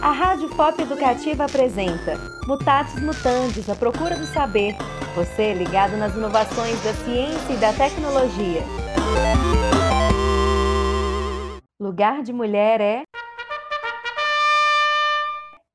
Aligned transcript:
A 0.00 0.10
Rádio 0.10 0.48
Pop 0.50 0.80
Educativa 0.80 1.44
apresenta 1.44 2.18
Mutatis 2.46 3.00
Mutandis, 3.02 3.68
a 3.70 3.74
procura 3.74 4.16
do 4.16 4.26
saber. 4.26 4.76
Você 5.14 5.54
ligado 5.54 5.96
nas 5.96 6.14
inovações 6.14 6.82
da 6.84 6.92
ciência 6.92 7.52
e 7.52 7.56
da 7.56 7.72
tecnologia. 7.72 8.62
Lugar 11.80 12.22
de 12.22 12.32
mulher 12.32 12.80
é 12.80 13.02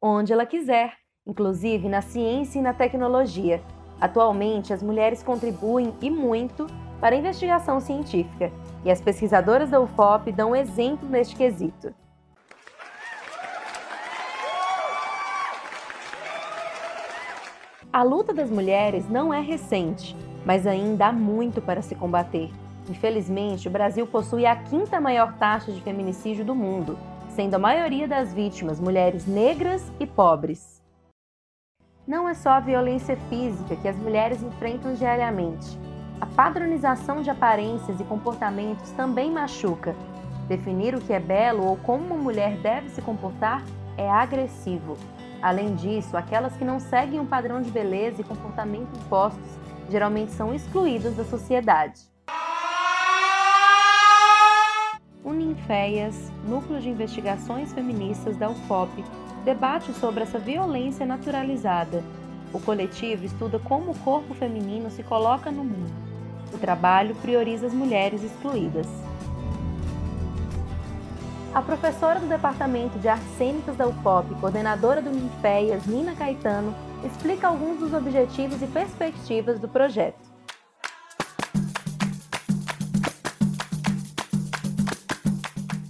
onde 0.01 0.31
ela 0.31 0.45
quiser, 0.45 0.93
inclusive 1.27 1.89
na 1.89 2.01
ciência 2.01 2.59
e 2.59 2.61
na 2.61 2.73
tecnologia. 2.73 3.61
Atualmente, 3.99 4.71
as 4.71 4.81
mulheres 4.81 5.21
contribuem 5.21 5.93
e 6.01 6.09
muito 6.09 6.67
para 6.99 7.15
investigação 7.15 7.79
científica, 7.79 8.51
e 8.83 8.91
as 8.91 9.01
pesquisadoras 9.01 9.69
da 9.69 9.79
UFOP 9.79 10.31
dão 10.31 10.55
exemplo 10.55 11.07
neste 11.07 11.35
quesito. 11.35 11.93
A 17.91 18.03
luta 18.03 18.33
das 18.33 18.51
mulheres 18.51 19.09
não 19.09 19.33
é 19.33 19.41
recente, 19.41 20.15
mas 20.45 20.67
ainda 20.67 21.07
há 21.07 21.11
muito 21.11 21.59
para 21.59 21.81
se 21.81 21.95
combater. 21.95 22.51
Infelizmente, 22.87 23.67
o 23.67 23.71
Brasil 23.71 24.05
possui 24.05 24.45
a 24.45 24.55
quinta 24.55 25.01
maior 25.01 25.33
taxa 25.33 25.71
de 25.71 25.81
feminicídio 25.81 26.45
do 26.45 26.53
mundo, 26.53 26.97
sendo 27.29 27.55
a 27.55 27.59
maioria 27.59 28.07
das 28.07 28.33
vítimas 28.33 28.79
mulheres 28.79 29.25
negras 29.25 29.91
e 29.99 30.05
pobres. 30.05 30.81
Não 32.07 32.29
é 32.29 32.33
só 32.33 32.51
a 32.51 32.59
violência 32.59 33.17
física 33.29 33.75
que 33.75 33.87
as 33.87 33.95
mulheres 33.95 34.41
enfrentam 34.41 34.93
diariamente. 34.93 35.77
A 36.21 36.25
padronização 36.25 37.21
de 37.21 37.29
aparências 37.29 37.99
e 37.99 38.03
comportamentos 38.03 38.89
também 38.91 39.31
machuca. 39.31 39.95
Definir 40.49 40.93
o 40.93 40.99
que 40.99 41.13
é 41.13 41.19
belo 41.19 41.65
ou 41.65 41.77
como 41.77 42.03
uma 42.03 42.17
mulher 42.17 42.57
deve 42.57 42.89
se 42.89 43.01
comportar 43.01 43.63
é 43.95 44.09
agressivo. 44.09 44.97
Além 45.41 45.75
disso, 45.75 46.17
aquelas 46.17 46.57
que 46.57 46.65
não 46.65 46.77
seguem 46.77 47.21
um 47.21 47.25
padrão 47.25 47.61
de 47.61 47.71
beleza 47.71 48.19
e 48.19 48.25
comportamento 48.25 48.97
impostos 48.97 49.57
geralmente 49.89 50.33
são 50.33 50.53
excluídas 50.53 51.15
da 51.15 51.23
sociedade. 51.23 52.01
O 55.23 55.31
Ninféias, 55.31 56.31
Núcleo 56.45 56.81
de 56.81 56.89
Investigações 56.89 57.71
Feministas 57.71 58.35
da 58.35 58.49
UFOP, 58.49 59.03
debate 59.45 59.93
sobre 59.93 60.23
essa 60.23 60.37
violência 60.37 61.05
naturalizada. 61.05 62.03
O 62.51 62.59
coletivo 62.59 63.23
estuda 63.23 63.57
como 63.59 63.91
o 63.91 63.99
corpo 63.99 64.33
feminino 64.33 64.89
se 64.89 65.03
coloca 65.03 65.49
no 65.49 65.63
mundo. 65.63 66.08
O 66.53 66.57
trabalho 66.57 67.15
prioriza 67.15 67.67
as 67.67 67.73
mulheres 67.73 68.23
excluídas. 68.23 68.87
A 71.53 71.61
professora 71.61 72.19
do 72.19 72.27
Departamento 72.27 72.99
de 72.99 73.07
Artes 73.07 73.27
Cênicas 73.37 73.75
da 73.75 73.87
UFOP, 73.87 74.35
coordenadora 74.35 75.01
do 75.01 75.09
Ninféias, 75.09 75.85
Nina 75.87 76.15
Caetano, 76.15 76.75
explica 77.03 77.47
alguns 77.47 77.79
dos 77.79 77.93
objetivos 77.93 78.61
e 78.61 78.67
perspectivas 78.67 79.59
do 79.59 79.67
projeto. 79.67 80.29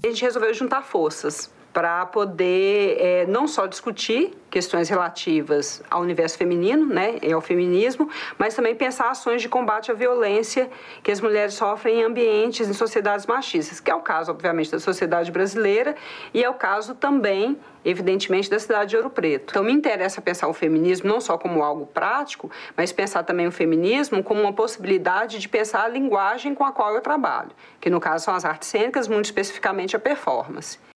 A 0.02 0.08
gente 0.08 0.22
resolveu 0.22 0.54
juntar 0.54 0.82
forças 0.82 1.52
para 1.74 2.06
poder 2.06 2.98
é, 3.00 3.26
não 3.28 3.48
só 3.48 3.68
discutir 3.68 4.32
questões 4.50 4.90
relativas 4.90 5.84
ao 5.90 6.02
universo 6.02 6.38
feminino, 6.38 6.86
né, 6.86 7.20
e 7.22 7.32
ao 7.32 7.42
feminismo, 7.42 8.10
mas 8.38 8.56
também 8.56 8.76
pensar 8.76 9.10
ações 9.10 9.42
de 9.42 9.50
combate 9.50 9.92
à 9.92 9.94
violência 9.94 10.70
que 11.04 11.12
as 11.12 11.22
mulheres 11.22 11.54
sofrem 11.54 12.02
em 12.02 12.04
ambientes, 12.04 12.68
em 12.68 12.74
sociedades 12.74 13.26
machistas, 13.26 13.80
que 13.80 13.92
é 13.92 13.96
o 13.96 14.02
caso, 14.02 14.32
obviamente, 14.32 14.72
da 14.72 14.80
sociedade 14.80 15.32
brasileira 15.32 15.96
e 16.34 16.44
é 16.44 16.50
o 16.50 16.56
caso 16.56 16.96
também, 16.96 17.58
evidentemente, 17.86 18.50
da 18.50 18.58
cidade 18.58 18.90
de 18.90 18.98
Ouro 18.98 19.10
Preto. 19.10 19.52
Então, 19.52 19.64
me 19.64 19.72
interessa 19.72 20.20
pensar 20.22 20.48
o 20.48 20.54
feminismo 20.54 21.08
não 21.08 21.22
só 21.22 21.38
como 21.38 21.62
algo 21.62 21.86
prático, 21.86 22.50
mas 22.76 22.92
pensar 22.92 23.24
também 23.24 23.46
o 23.46 23.52
feminismo 23.52 24.24
como 24.24 24.42
uma 24.42 24.54
possibilidade 24.54 25.38
de 25.38 25.48
pensar 25.48 25.84
a 25.84 25.88
linguagem 25.88 26.56
com 26.56 26.66
a 26.66 26.72
qual 26.72 26.96
eu 26.96 27.02
trabalho, 27.02 27.52
que 27.80 27.90
no 27.90 28.00
caso 28.00 28.26
são 28.26 28.34
as 28.34 28.46
artes 28.46 28.68
cênicas, 28.68 29.08
muito 29.08 29.26
especificamente 29.26 29.96
a 29.96 30.00
performance. 30.00 30.89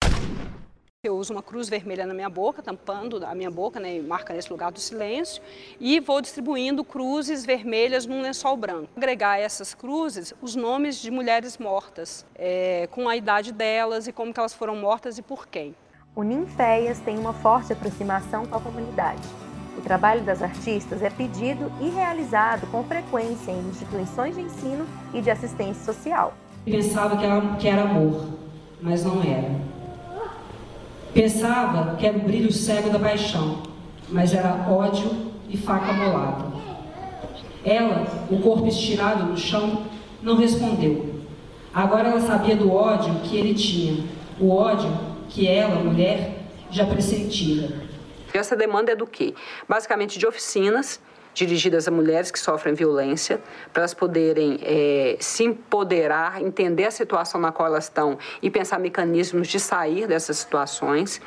Eu 1.04 1.18
uso 1.18 1.34
uma 1.34 1.42
cruz 1.42 1.68
vermelha 1.68 2.06
na 2.06 2.14
minha 2.14 2.30
boca, 2.30 2.62
tampando 2.62 3.22
a 3.26 3.34
minha 3.34 3.50
boca, 3.50 3.78
né, 3.78 4.00
marca 4.00 4.32
nesse 4.32 4.50
lugar 4.50 4.72
do 4.72 4.80
silêncio, 4.80 5.42
e 5.78 6.00
vou 6.00 6.18
distribuindo 6.22 6.82
cruzes 6.82 7.44
vermelhas 7.44 8.06
num 8.06 8.22
lençol 8.22 8.56
branco. 8.56 8.88
Agregar 8.96 9.32
a 9.32 9.38
essas 9.38 9.74
cruzes 9.74 10.32
os 10.40 10.56
nomes 10.56 10.96
de 10.96 11.10
mulheres 11.10 11.58
mortas, 11.58 12.24
é, 12.34 12.88
com 12.90 13.06
a 13.06 13.14
idade 13.14 13.52
delas 13.52 14.06
e 14.06 14.12
como 14.12 14.32
que 14.32 14.40
elas 14.40 14.54
foram 14.54 14.76
mortas 14.76 15.18
e 15.18 15.22
por 15.22 15.46
quem. 15.46 15.74
O 16.16 16.22
Ninféias 16.22 17.00
tem 17.00 17.18
uma 17.18 17.34
forte 17.34 17.74
aproximação 17.74 18.46
com 18.46 18.56
a 18.56 18.60
comunidade. 18.60 19.20
O 19.76 19.82
trabalho 19.82 20.22
das 20.22 20.40
artistas 20.40 21.02
é 21.02 21.10
pedido 21.10 21.70
e 21.82 21.90
realizado 21.90 22.66
com 22.70 22.82
frequência 22.82 23.50
em 23.50 23.60
instituições 23.68 24.36
de 24.36 24.40
ensino 24.40 24.86
e 25.12 25.20
de 25.20 25.30
assistência 25.30 25.84
social. 25.84 26.32
Pensava 26.64 27.18
que 27.18 27.26
era, 27.26 27.56
que 27.56 27.68
era 27.68 27.82
amor, 27.82 28.26
mas 28.80 29.04
não 29.04 29.22
era. 29.22 29.73
Pensava 31.14 31.94
que 31.94 32.04
era 32.04 32.18
o 32.18 32.22
brilho 32.22 32.52
cego 32.52 32.90
da 32.90 32.98
paixão, 32.98 33.62
mas 34.08 34.34
era 34.34 34.68
ódio 34.68 35.32
e 35.48 35.56
faca 35.56 35.92
molada. 35.92 36.52
Ela, 37.64 38.04
o 38.28 38.40
corpo 38.40 38.66
estirado 38.66 39.24
no 39.24 39.36
chão, 39.36 39.84
não 40.20 40.36
respondeu. 40.36 41.14
Agora 41.72 42.08
ela 42.08 42.20
sabia 42.20 42.56
do 42.56 42.72
ódio 42.72 43.14
que 43.22 43.36
ele 43.36 43.54
tinha, 43.54 44.04
o 44.40 44.50
ódio 44.50 44.90
que 45.28 45.46
ela, 45.46 45.76
mulher, 45.76 46.42
já 46.68 46.84
pressentia. 46.84 47.82
Essa 48.32 48.56
demanda 48.56 48.90
é 48.90 48.96
do 48.96 49.06
quê? 49.06 49.34
Basicamente 49.68 50.18
de 50.18 50.26
oficinas 50.26 51.00
dirigidas 51.34 51.88
a 51.88 51.90
mulheres 51.90 52.30
que 52.30 52.38
sofrem 52.38 52.74
violência, 52.74 53.40
para 53.72 53.82
elas 53.82 53.92
poderem 53.92 54.58
é, 54.62 55.16
se 55.20 55.44
empoderar, 55.44 56.40
entender 56.40 56.84
a 56.84 56.90
situação 56.90 57.40
na 57.40 57.52
qual 57.52 57.68
elas 57.68 57.84
estão 57.84 58.16
e 58.40 58.48
pensar 58.48 58.78
mecanismos 58.78 59.48
de 59.48 59.58
sair 59.58 60.06
dessas 60.06 60.38
situações 60.38 61.20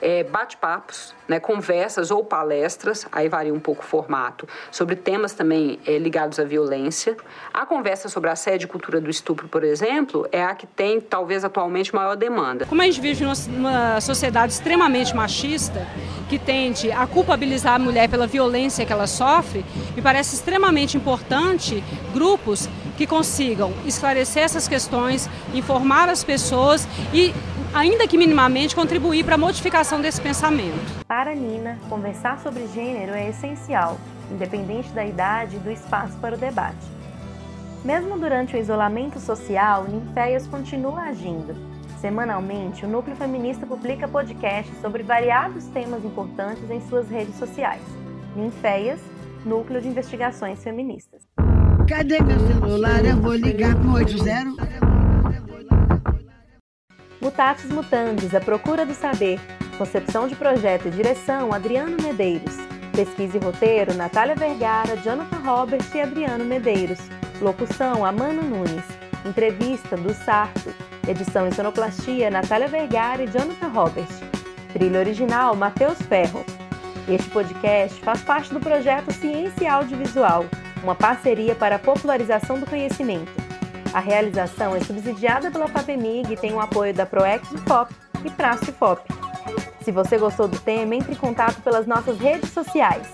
é, 0.00 0.24
bate-papos, 0.24 1.14
né, 1.28 1.40
conversas 1.40 2.10
ou 2.10 2.24
palestras, 2.24 3.06
aí 3.10 3.28
varia 3.28 3.52
um 3.52 3.60
pouco 3.60 3.82
o 3.82 3.86
formato, 3.86 4.46
sobre 4.70 4.94
temas 4.94 5.32
também 5.32 5.80
é, 5.86 5.98
ligados 5.98 6.38
à 6.38 6.44
violência. 6.44 7.16
A 7.52 7.66
conversa 7.66 8.08
sobre 8.08 8.30
assédio 8.30 8.66
e 8.66 8.68
cultura 8.68 9.00
do 9.00 9.10
estupro, 9.10 9.48
por 9.48 9.64
exemplo, 9.64 10.28
é 10.30 10.42
a 10.42 10.54
que 10.54 10.66
tem 10.66 11.00
talvez 11.00 11.44
atualmente 11.44 11.94
maior 11.94 12.16
demanda. 12.16 12.66
Como 12.66 12.80
a 12.80 12.84
gente 12.84 13.00
vive 13.00 13.24
numa 13.24 14.00
sociedade 14.00 14.52
extremamente 14.52 15.14
machista, 15.14 15.86
que 16.28 16.38
tende 16.38 16.90
a 16.90 17.06
culpabilizar 17.06 17.74
a 17.74 17.78
mulher 17.78 18.08
pela 18.08 18.26
violência 18.26 18.84
que 18.84 18.92
ela 18.92 19.06
sofre, 19.06 19.64
me 19.94 20.02
parece 20.02 20.34
extremamente 20.34 20.96
importante 20.96 21.82
grupos 22.12 22.68
que 22.96 23.06
consigam 23.06 23.72
esclarecer 23.84 24.42
essas 24.42 24.66
questões, 24.66 25.28
informar 25.54 26.08
as 26.08 26.24
pessoas 26.24 26.88
e 27.12 27.32
ainda 27.74 28.08
que 28.08 28.16
minimamente, 28.16 28.74
contribuir 28.74 29.22
para 29.24 29.34
a 29.34 29.38
modificação 29.38 30.00
desse 30.00 30.20
pensamento. 30.20 31.04
Para 31.06 31.34
Nina, 31.34 31.78
conversar 31.90 32.40
sobre 32.40 32.66
gênero 32.68 33.12
é 33.12 33.28
essencial, 33.28 33.98
independente 34.30 34.88
da 34.90 35.04
idade 35.04 35.56
e 35.56 35.58
do 35.58 35.70
espaço 35.70 36.16
para 36.18 36.34
o 36.34 36.38
debate. 36.38 36.96
Mesmo 37.84 38.18
durante 38.18 38.56
o 38.56 38.58
isolamento 38.58 39.20
social, 39.20 39.84
Ninféias 39.84 40.46
continua 40.46 41.02
agindo. 41.02 41.75
Semanalmente, 41.96 42.84
o 42.84 42.88
Núcleo 42.88 43.16
Feminista 43.16 43.66
publica 43.66 44.06
podcasts 44.06 44.78
sobre 44.80 45.02
variados 45.02 45.64
temas 45.68 46.04
importantes 46.04 46.70
em 46.70 46.80
suas 46.88 47.08
redes 47.08 47.36
sociais. 47.36 47.82
Ninféias, 48.34 49.00
Núcleo 49.44 49.80
de 49.80 49.88
Investigações 49.88 50.62
Feministas. 50.62 51.22
Cadê 51.88 52.20
meu 52.20 52.38
celular? 52.40 53.04
Eu 53.04 53.16
vou 53.16 53.34
ligar 53.34 53.74
pro 53.76 53.92
80. 53.92 54.86
Mutatis 57.20 57.70
Mutandis, 57.70 58.34
A 58.34 58.40
Procura 58.40 58.84
do 58.84 58.92
Saber. 58.92 59.40
Concepção 59.78 60.28
de 60.28 60.36
projeto 60.36 60.88
e 60.88 60.90
direção, 60.90 61.52
Adriano 61.52 61.96
Medeiros. 62.02 62.56
Pesquisa 62.94 63.36
e 63.36 63.40
roteiro, 63.40 63.94
Natália 63.94 64.34
Vergara, 64.34 64.96
Jonathan 64.98 65.38
Robert 65.38 65.84
e 65.94 66.00
Adriano 66.00 66.44
Medeiros. 66.44 66.98
Locução, 67.40 68.04
Amano 68.04 68.42
Nunes. 68.42 68.84
Entrevista, 69.24 69.96
do 69.96 70.12
Sarto. 70.12 70.74
Edição 71.08 71.46
e 71.46 71.54
sonoplastia, 71.54 72.28
Natália 72.30 72.66
Vergara 72.66 73.22
e 73.22 73.28
Jonathan 73.28 73.68
Robert. 73.68 74.08
Trilha 74.72 74.98
original, 74.98 75.54
Matheus 75.54 76.02
Ferro. 76.02 76.44
Este 77.08 77.30
podcast 77.30 78.00
faz 78.00 78.22
parte 78.22 78.52
do 78.52 78.58
projeto 78.58 79.12
Ciência 79.12 79.72
Audiovisual, 79.72 80.44
uma 80.82 80.96
parceria 80.96 81.54
para 81.54 81.76
a 81.76 81.78
popularização 81.78 82.58
do 82.58 82.66
conhecimento. 82.66 83.30
A 83.94 84.00
realização 84.00 84.74
é 84.74 84.80
subsidiada 84.80 85.48
pela 85.48 85.68
FAPEMIG 85.68 86.32
e 86.32 86.36
tem 86.36 86.52
o 86.52 86.60
apoio 86.60 86.92
da 86.92 87.06
ProEx 87.06 87.48
FOP 87.68 87.94
e 88.24 88.30
Praste 88.30 88.72
FOP. 88.72 89.02
Se 89.82 89.92
você 89.92 90.18
gostou 90.18 90.48
do 90.48 90.58
tema, 90.58 90.96
entre 90.96 91.12
em 91.12 91.16
contato 91.16 91.62
pelas 91.62 91.86
nossas 91.86 92.18
redes 92.18 92.50
sociais. 92.50 93.06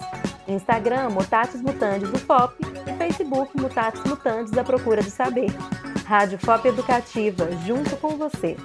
Instagram, 0.48 1.10
Mutatis 1.10 1.60
Mutandis 1.60 2.10
do 2.10 2.18
FOP 2.18 2.54
e 2.86 2.96
Facebook 2.96 3.54
Mutatis 3.60 4.02
Mutandis 4.04 4.50
da 4.50 4.64
Procura 4.64 5.02
do 5.02 5.10
Saber. 5.10 5.50
Rádio 6.04 6.38
FOP 6.38 6.68
Educativa, 6.68 7.48
junto 7.66 7.96
com 7.96 8.16
você. 8.16 8.56